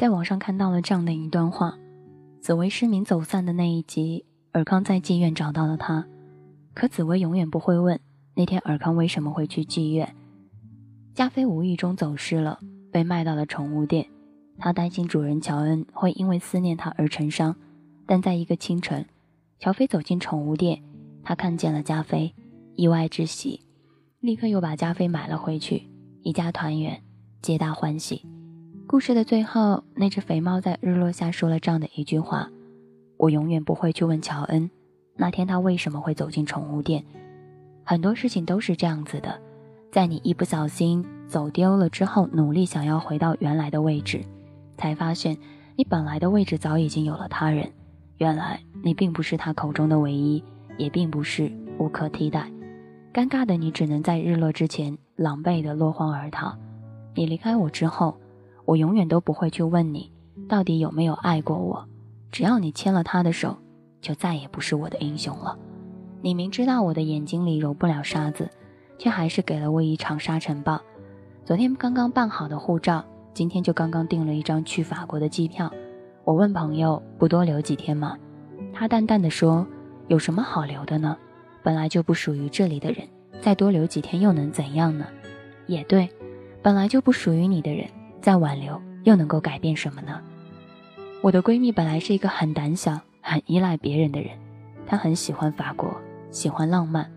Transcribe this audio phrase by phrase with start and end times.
[0.00, 1.78] 在网上看到了这样的一段话：
[2.40, 6.06] 紫薇失明走散的那一集，尔康在妓院找到了她，
[6.72, 8.00] 可紫薇永远不会问
[8.34, 10.16] 那天尔康为什么会去妓院。
[11.12, 12.58] 加菲无意中走失了，
[12.90, 14.06] 被卖到了宠物店。
[14.56, 17.54] 他担心主人乔恩会因为思念他而成伤，
[18.06, 19.04] 但在一个清晨，
[19.58, 20.82] 乔菲走进宠物店，
[21.22, 22.34] 他看见了加菲，
[22.74, 23.66] 意外之喜，
[24.20, 25.90] 立刻又把加菲买了回去，
[26.22, 27.02] 一家团圆，
[27.42, 28.24] 皆大欢喜。
[28.90, 32.50] 故事的最后，那只肥猫在日落下说了这样的一句话
[33.18, 34.68] ：“我永远不会去问乔恩，
[35.14, 37.04] 那天他为什么会走进宠物店。
[37.84, 39.40] 很多事情都是这样子的，
[39.92, 44.24] 在你一不小心走丢了之后，努力想要回到原来的位置。”
[44.76, 45.38] 才发现，
[45.76, 47.70] 你本来的位置早已经有了他人。
[48.16, 50.42] 原来你并不是他口中的唯一，
[50.76, 52.50] 也并不是无可替代。
[53.14, 56.58] 尴尬的你只能在日落之前狼狈的落荒而逃。
[57.14, 58.16] 你离开我之后，
[58.70, 60.12] 我永远都不会去问你
[60.48, 61.88] 到底有没有爱过我。
[62.30, 63.56] 只要你牵了他的手，
[64.00, 65.58] 就再也不是我的英雄了。
[66.22, 68.48] 你明知道我的眼睛里揉不了沙子，
[68.96, 70.80] 却还是给了我一场沙尘暴。
[71.44, 73.04] 昨天刚刚办好的护照。
[73.34, 75.72] 今天就刚刚订了一张去法国的机票，
[76.24, 78.16] 我问朋友不多留几天吗？
[78.72, 79.66] 他淡淡的说
[80.06, 81.16] ：“有什么好留的呢？
[81.62, 83.08] 本来就不属于这里的人，
[83.40, 85.06] 再多留几天又能怎样呢？”
[85.66, 86.08] 也对，
[86.60, 87.88] 本来就不属于你的人，
[88.20, 90.20] 再挽留又能够改变什么呢？
[91.22, 94.30] 我的闺蜜本来是一个很胆小、很依赖别人的人，
[94.86, 95.94] 她很喜欢法国，
[96.30, 97.10] 喜欢浪漫，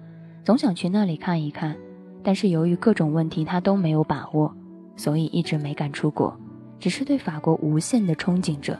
[0.43, 1.75] 总想去那里看一看，
[2.23, 4.53] 但是由于各种问题，她都没有把握。
[4.95, 6.37] 所以一直没敢出国，
[6.79, 8.77] 只是对法国无限的憧憬着。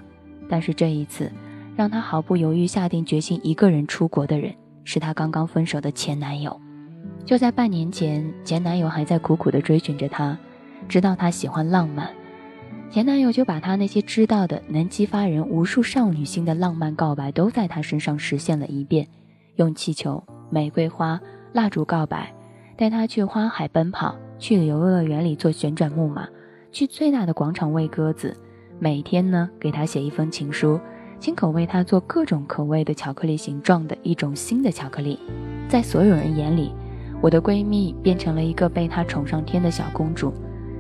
[0.47, 1.31] 但是这一次，
[1.75, 6.55] 让她毫不犹豫下定决心一个人出国的人，是她刚刚分手的前男友。
[7.25, 10.37] 就在半年前，前男友还在苦苦的追寻着她，
[10.88, 12.09] 知道她喜欢浪漫，
[12.89, 19.08] 前男友就把他那些知道的能激发人无数少女心的浪漫告白，都在她身上实现了一遍。
[19.56, 21.20] 用气球、玫瑰花、
[21.54, 22.33] 蜡烛告白，
[22.76, 24.16] 带她去花海奔跑。
[24.39, 26.27] 去游乐园里做旋转木马，
[26.70, 28.36] 去最大的广场喂鸽子，
[28.77, 30.77] 每天呢给她写一封情书，
[31.17, 35.17] 亲口为他做各种口味的巧克力形状的一种新的巧克力。
[35.70, 36.73] 在所有人眼里，
[37.22, 40.33] 我的闺蜜变成了一个被他宠上天的小公主。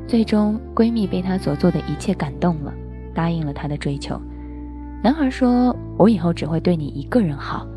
[0.07, 2.73] 最终，闺蜜被他所做的一切感动了，
[3.13, 4.19] 答应了他的追求。
[5.03, 7.67] 男孩说：“我以后只会对你一个人好。”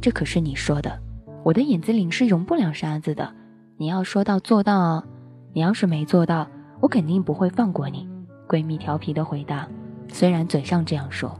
[0.00, 0.98] 这可是你说的，
[1.44, 3.32] 我的眼子里是容不了沙子的，
[3.76, 5.04] 你要说到做到啊。
[5.52, 6.46] 你要是没做到，
[6.80, 8.08] 我肯定不会放过你。”
[8.48, 9.68] 闺蜜调皮的回答。
[10.08, 11.38] 虽然嘴上这样说，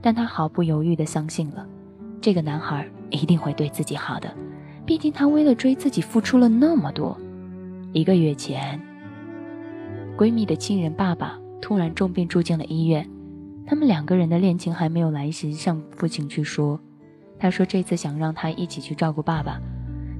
[0.00, 1.66] 但她毫不犹豫的相信了，
[2.20, 4.32] 这个男孩一定会对自己好的。
[4.86, 7.16] 毕竟他为了追自己付出了那么多。
[7.92, 8.80] 一个月前，
[10.20, 13.08] 闺蜜的亲人爸爸突然重病住进了医院，
[13.66, 16.78] 他们两个人的恋情还没有来及向父亲去说。
[17.38, 19.58] 他说这次想让他一起去照顾爸爸，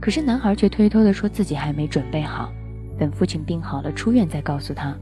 [0.00, 2.50] 可是男孩却推脱的说自己还没准备好。
[2.98, 4.96] 等父亲病好了出院再告诉他。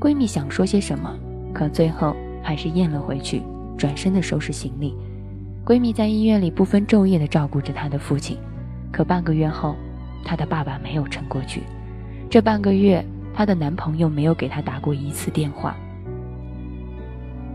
[0.00, 1.14] 闺蜜想说些什么，
[1.52, 3.42] 可最后还是咽了回去，
[3.76, 4.96] 转身的收拾行李。
[5.66, 8.38] 闺蜜在医院里不分昼夜的照顾着她的父亲，
[8.90, 9.76] 可半个月后，
[10.24, 11.60] 她的爸爸没有撑过去。
[12.30, 13.04] 这半个月，
[13.34, 15.76] 她的男朋友没有给她打过一次电话。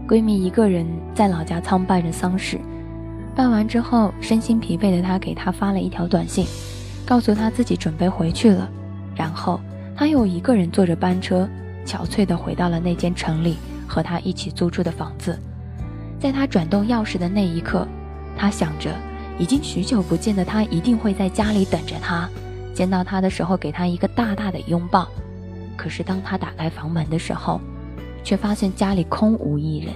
[0.07, 2.59] 闺蜜一个人在老家参拜着丧事，
[3.35, 6.45] 办完之后，身心疲惫的她给他发了一条短信，
[7.05, 8.69] 告诉他自己准备回去了，
[9.15, 9.59] 然后。
[9.97, 11.47] 她又一个人坐着班车，
[11.85, 13.55] 憔悴的回到了那间城里
[13.87, 15.39] 和他一起租住的房子。
[16.19, 17.87] 在她转动钥匙的那一刻，
[18.35, 18.93] 她想着
[19.39, 22.29] 已经许久不见的他一定会在家里等着他，
[22.73, 25.07] 见到他的时候给他一个大大的拥抱。
[25.75, 27.59] 可是当他打开房门的时候，
[28.23, 29.93] 却发现家里空无一人。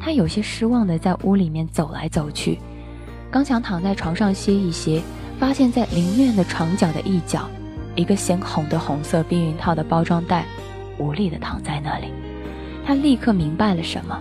[0.00, 2.58] 他有些失望地在屋里面走来走去，
[3.30, 5.00] 刚想躺在床上歇一歇，
[5.38, 7.48] 发现在灵院的床角的一角。
[7.94, 10.46] 一个鲜红的红色避孕套的包装袋，
[10.98, 12.06] 无力地躺在那里。
[12.84, 14.18] 他立刻明白了什么，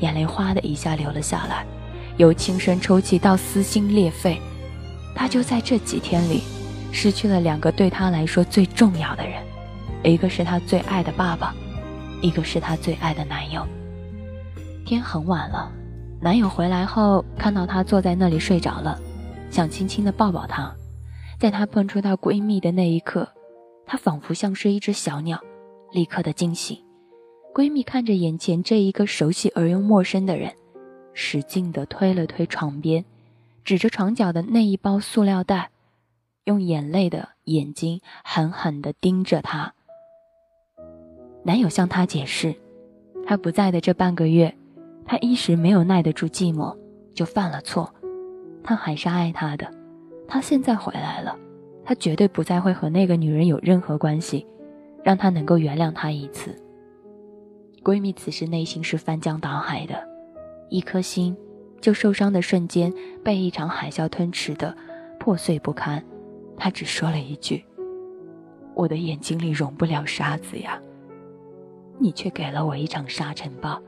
[0.00, 1.64] 眼泪哗的一下流了下来，
[2.18, 4.38] 由轻声抽泣到撕心裂肺。
[5.14, 6.42] 他就在这几天里，
[6.92, 9.42] 失去了两个对他来说最重要的人，
[10.02, 11.54] 一个是他最爱的爸爸，
[12.22, 13.66] 一个是他最爱的男友。
[14.84, 15.72] 天很晚了，
[16.20, 19.00] 男友回来后看到她坐在那里睡着了，
[19.50, 20.72] 想轻轻的抱抱她。
[21.40, 23.28] 在她碰触到闺蜜的那一刻，
[23.84, 25.40] 她仿佛像是一只小鸟，
[25.92, 26.80] 立刻的惊醒。
[27.52, 30.54] 闺蜜看着眼前这一个熟悉而又陌生的人，
[31.14, 33.04] 使劲的推了推床边，
[33.64, 35.70] 指着床角的那一包塑料袋，
[36.44, 39.74] 用眼泪的眼睛狠狠的盯着她。
[41.46, 42.52] 男友向她解释，
[43.24, 44.52] 他不在的这半个月，
[45.04, 46.76] 他一时没有耐得住寂寞，
[47.14, 47.88] 就犯了错。
[48.64, 49.72] 他还是爱他的，
[50.26, 51.38] 他现在回来了，
[51.84, 54.44] 他绝对不再会和那个女人有任何关系，
[55.04, 56.52] 让他能够原谅他一次。
[57.84, 59.94] 闺蜜此时内心是翻江倒海的，
[60.68, 61.36] 一颗心
[61.80, 64.76] 就受伤的瞬间被一场海啸吞噬的
[65.20, 66.04] 破碎不堪。
[66.56, 67.64] 她只说了一句
[68.74, 70.80] ：“我的眼睛里容不了沙子呀，
[71.98, 73.80] 你却给了我一场沙尘暴。”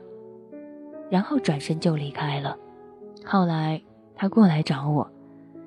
[1.10, 2.56] 然后转身就离开了。
[3.24, 3.80] 后来
[4.14, 5.10] 他过来找我，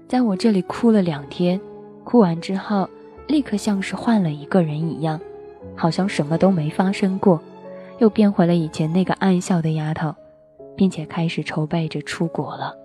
[0.07, 1.59] 在我这里哭了两天，
[2.03, 2.87] 哭完之后
[3.27, 5.19] 立刻像是换了一个人一样，
[5.75, 7.39] 好像什么都没发生过。
[7.99, 10.13] 又变回了以前那个爱笑的丫头，
[10.75, 12.75] 并且开始筹备着出国了。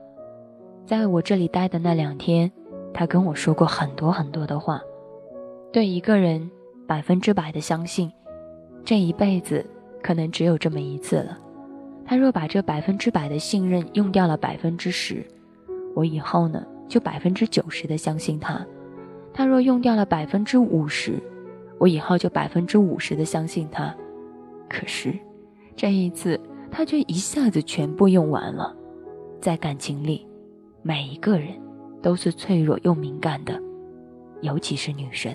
[0.84, 2.52] 在我这里待的那两天，
[2.92, 4.80] 他跟我说过很多很多的话。
[5.72, 6.50] 对一个人
[6.86, 8.12] 百分之百的相信，
[8.86, 9.66] 这一辈子
[10.00, 11.36] 可能只有这么一次了。
[12.04, 15.26] 他若把这百分之百的信任用掉了百分之十，
[15.92, 18.64] 我以后呢就百分之九十的相信他。
[19.34, 21.20] 他若用掉了百分之五十，
[21.78, 23.92] 我以后就百分之五十的相信他。
[24.68, 25.12] 可是，
[25.74, 26.40] 这一次
[26.70, 28.72] 他却一下子全部用完了。
[29.40, 30.24] 在感情里，
[30.82, 31.48] 每一个人
[32.00, 33.60] 都是脆弱又敏感的，
[34.42, 35.34] 尤其是女生。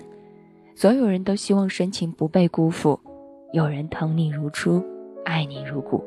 [0.74, 2.98] 所有人都希望深情不被辜负，
[3.52, 4.82] 有人疼你如初，
[5.26, 6.02] 爱你如故。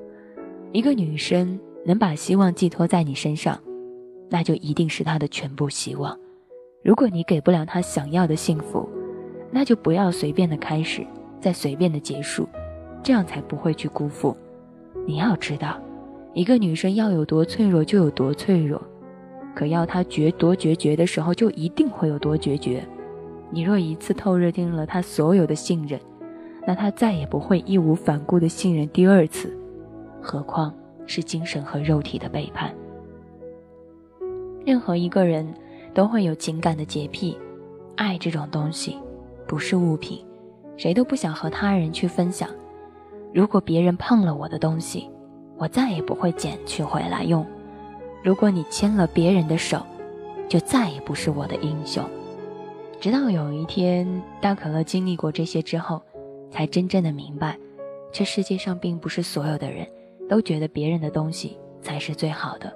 [0.72, 3.62] 一个女生能把希望寄托在你身上，
[4.32, 6.18] 那就一定是她的全部希望。
[6.84, 8.90] 如果你给不了她想要的幸福，
[9.52, 11.06] 那就不要随便的开始，
[11.40, 12.50] 再随便的结束。
[13.04, 14.36] 这样才不会去辜负。
[15.06, 15.80] 你要知道，
[16.34, 18.82] 一个女生要有多脆弱就有多脆弱，
[19.54, 22.84] 可要她绝多决绝的时候就一定会有多决绝。
[23.52, 26.00] 你若一次透热定了她所有的信任，
[26.68, 29.56] 那他再也不会义无反顾的信任第二次，
[30.22, 30.74] 何况
[31.06, 32.74] 是精神和肉体的背叛。
[34.66, 35.48] 任何一个人
[35.94, 37.38] 都会有情感的洁癖，
[37.96, 38.98] 爱这种东西
[39.48, 40.26] 不是物品，
[40.76, 42.50] 谁都不想和他人去分享。
[43.32, 45.08] 如果别人碰了我的东西，
[45.58, 47.46] 我再也不会捡取回来用。
[48.24, 49.86] 如果你牵了别人的手，
[50.50, 52.04] 就再也不是我的英雄。
[53.00, 56.02] 直到有一天，大可乐经历过这些之后，
[56.56, 57.60] 才真正的明白，
[58.14, 59.86] 这世界上并不是所有的人
[60.30, 62.74] 都觉得别人的东西才是最好的。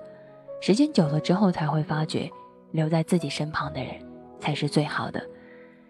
[0.59, 2.29] 时间久了之后，才会发觉，
[2.71, 3.93] 留在自己身旁的人
[4.37, 5.25] 才是最好的。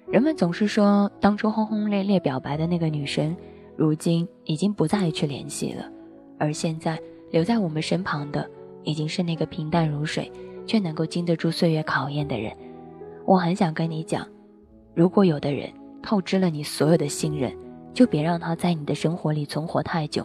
[0.05, 3.35] 人们总是说，当初轰轰烈烈表白的那个女生。
[3.75, 5.89] 如今已经不再去联系了，
[6.37, 6.99] 而现在
[7.31, 8.47] 留在我们身旁的，
[8.83, 10.31] 已经是那个平淡如水，
[10.67, 12.55] 却能够经得住岁月考验的人。
[13.25, 14.27] 我很想跟你讲，
[14.93, 15.71] 如果有的人
[16.03, 17.51] 透支了你所有的信任，
[17.99, 20.23] 就别让他在你的生活里存活太久；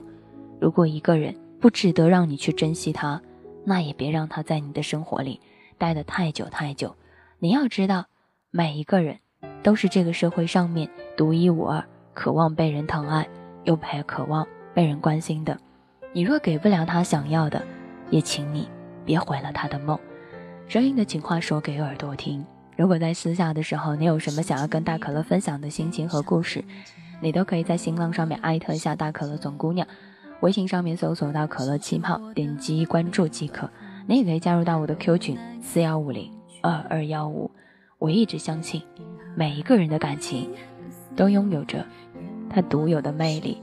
[0.60, 3.20] 如果一个人不值得让你去珍惜他，
[3.64, 5.40] 那也别让他在你的生活里
[5.76, 6.94] 待得太久太久。
[7.40, 8.06] 你要知道，
[8.52, 9.18] 每一个人
[9.64, 13.26] 都是这个社会上面独一无二，渴望被人疼爱。
[13.64, 15.58] 又还渴望被人关心的，
[16.12, 17.60] 你若给不了他想要的，
[18.08, 18.68] 也请你
[19.04, 19.98] 别毁了他的梦。
[20.68, 22.46] 声音的情话说给耳朵听。
[22.76, 26.64] 如果在私下的时候，你有什么想要跟大可乐分享的心情和故事，
[27.24, 29.88] 你都可以在新浪上面艾特一下大可乐总姑娘，
[30.40, 33.70] 微信上面搜索到可乐气泡，点击关注即可。
[34.06, 37.50] 你也可以加入到我的 Q 群四幺五零二二幺五。
[37.98, 38.82] 我一直相信，
[39.34, 40.50] 每一个人的感情
[41.16, 41.82] 都拥有着。
[42.50, 43.56] 它独有的魅力，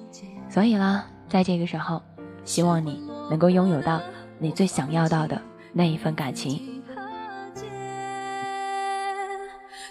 [0.50, 2.02] 所以啦，在这个时候，
[2.44, 3.00] 希望你
[3.30, 4.02] 能够拥有到
[4.40, 5.40] 你最想要到的
[5.72, 6.82] 那一份感情。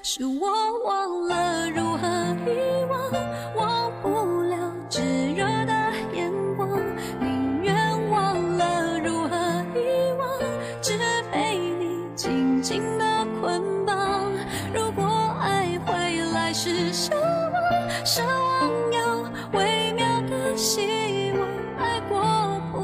[0.03, 0.41] 是我
[0.85, 2.09] 忘了如何
[2.51, 3.30] 遗，忘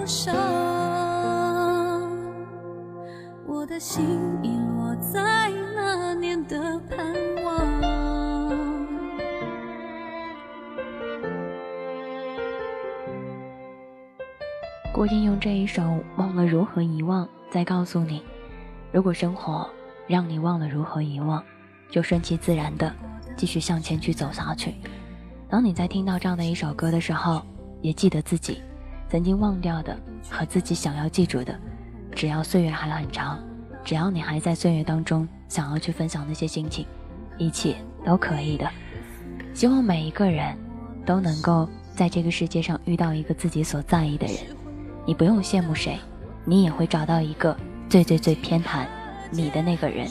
[0.06, 0.34] 伤。
[3.46, 4.04] 我的心
[4.42, 7.66] 遗落在那年的盼望。
[14.92, 15.82] 郭靖用这一首
[16.16, 18.22] 《忘了如何遗忘》再告诉你：
[18.92, 19.68] 如果生活
[20.06, 21.42] 让你忘了如何遗忘，
[21.90, 22.90] 就顺其自然的
[23.36, 24.74] 继续向前去走下去。
[25.50, 27.42] 当你在听到这样的一首歌的时候，
[27.82, 28.62] 也记得自己
[29.08, 29.96] 曾经忘掉的
[30.28, 31.58] 和自己想要记住的，
[32.12, 33.38] 只要岁月还很长。
[33.84, 36.84] 只要你还在岁月当中，想要去分享那些心情，
[37.38, 38.68] 一切都可以的。
[39.54, 40.56] 希望每一个人
[41.04, 44.36] 都能够在这个世界上遇到一个自己所在意的人，
[45.06, 45.98] 你不用羡慕谁，
[46.44, 47.56] 你也会找到一个
[47.88, 48.84] 最最最偏袒
[49.30, 50.08] 你的那个人。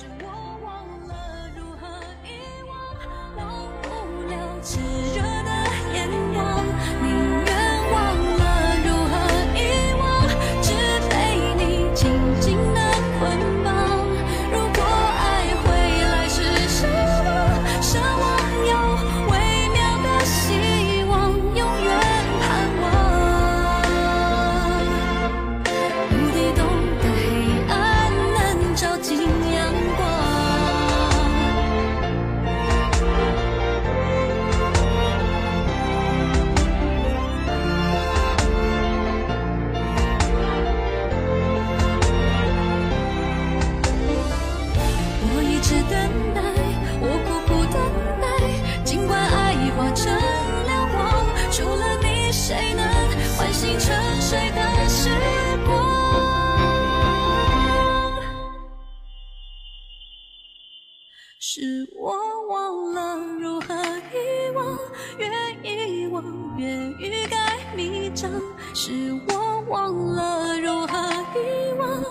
[61.38, 61.62] 是
[62.00, 62.14] 我
[62.48, 64.80] 忘了如何遗忘，
[65.20, 65.30] 愿
[65.64, 66.24] 遗忘，
[66.58, 68.32] 愿欲盖弥彰，
[68.74, 70.98] 是我忘了如何
[71.36, 72.04] 遗忘，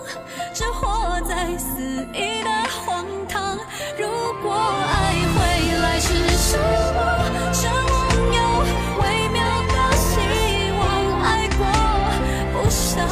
[0.53, 1.81] 这活在肆
[2.13, 2.49] 意的
[2.85, 3.57] 荒唐，
[3.97, 4.07] 如
[4.43, 5.39] 果爱回
[5.81, 6.57] 来是奢
[6.95, 6.97] 望，
[7.51, 8.07] 奢望
[9.01, 9.03] 微
[9.33, 9.41] 妙
[9.73, 10.05] 的希
[10.77, 10.81] 望，
[11.23, 11.65] 爱过
[12.53, 13.09] 不伤，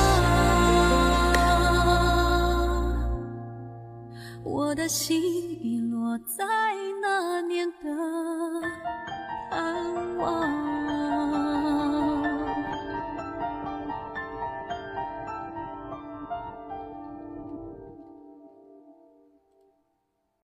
[4.44, 5.73] 我的心。
[6.26, 6.46] 在
[7.02, 8.03] 那年的。